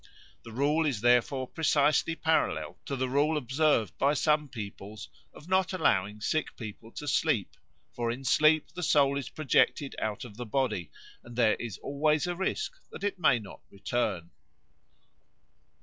The 0.41 0.51
rule 0.51 0.87
is 0.87 1.01
therefore 1.01 1.47
precisely 1.47 2.15
parallel 2.15 2.79
to 2.85 2.95
the 2.95 3.07
rule 3.07 3.37
observed 3.37 3.95
by 3.99 4.15
some 4.15 4.47
peoples 4.49 5.09
of 5.31 5.47
not 5.47 5.73
allowing 5.73 6.21
sick 6.21 6.55
people 6.57 6.91
to 6.93 7.07
sleep; 7.07 7.55
for 7.93 8.09
in 8.09 8.23
sleep 8.23 8.71
the 8.73 8.81
soul 8.81 9.15
is 9.15 9.29
projected 9.29 9.95
out 9.99 10.25
of 10.25 10.37
the 10.37 10.45
body, 10.47 10.89
and 11.23 11.35
there 11.35 11.53
is 11.53 11.77
always 11.83 12.25
a 12.25 12.35
risk 12.35 12.73
that 12.89 13.03
it 13.03 13.19
may 13.19 13.37
not 13.37 13.61
return. 13.69 14.31